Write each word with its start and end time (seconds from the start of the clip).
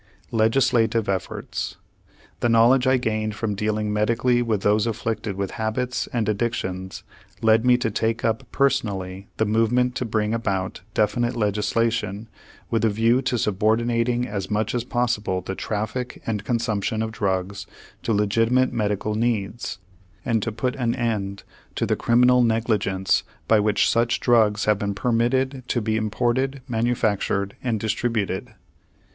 LEGISLATIVE 0.31 1.07
EFFORTS 1.07 1.77
The 2.39 2.49
knowledge 2.49 2.87
I 2.87 2.97
gained 2.97 3.35
from 3.35 3.53
dealing 3.53 3.93
medically 3.93 4.41
with 4.41 4.61
those 4.63 4.87
afflicted 4.87 5.35
with 5.35 5.51
habits 5.61 6.07
and 6.11 6.27
addictions 6.27 7.03
led 7.43 7.63
me 7.63 7.77
to 7.77 7.91
take 7.91 8.25
up 8.25 8.51
personally 8.51 9.27
the 9.37 9.45
movement 9.45 9.93
to 9.97 10.05
bring 10.05 10.33
about 10.33 10.81
definite 10.95 11.35
legislation 11.35 12.29
with 12.71 12.83
a 12.83 12.89
view 12.89 13.21
to 13.21 13.37
subordinating 13.37 14.27
as 14.27 14.49
much 14.49 14.73
as 14.73 14.83
possible 14.83 15.41
the 15.41 15.53
traffic 15.53 16.19
and 16.25 16.43
consumption 16.45 17.03
of 17.03 17.11
drugs 17.11 17.67
to 18.01 18.11
legitimate 18.11 18.73
medical 18.73 19.13
needs; 19.13 19.77
and 20.25 20.41
to 20.41 20.51
put 20.51 20.75
an 20.77 20.95
end 20.95 21.43
to 21.75 21.85
the 21.85 21.95
criminal 21.95 22.41
negligence 22.41 23.21
by 23.47 23.59
which 23.59 23.87
such 23.87 24.19
drugs 24.19 24.65
have 24.65 24.79
been 24.79 24.95
permitted 24.95 25.63
to 25.67 25.79
be 25.79 25.95
imported, 25.95 26.63
manufactured, 26.67 27.55
and 27.63 27.79
distributed. 27.79 28.55